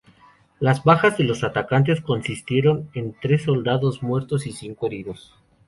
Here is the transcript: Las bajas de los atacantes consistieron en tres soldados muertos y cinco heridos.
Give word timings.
Las 0.59 0.83
bajas 0.83 1.19
de 1.19 1.25
los 1.25 1.43
atacantes 1.43 2.01
consistieron 2.01 2.89
en 2.95 3.15
tres 3.21 3.43
soldados 3.43 4.01
muertos 4.01 4.47
y 4.47 4.51
cinco 4.51 4.87
heridos. 4.87 5.35